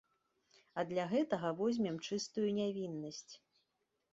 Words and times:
А 0.81 0.85
для 0.91 1.03
гэтага 1.11 1.51
возьмем 1.59 1.99
чыстую 2.07 2.47
нявіннасць. 2.59 3.33